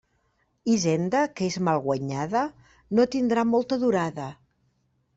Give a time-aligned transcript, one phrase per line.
[0.71, 2.43] Hisenda que és mal guanyada,
[3.01, 4.31] no tindrà molta durada.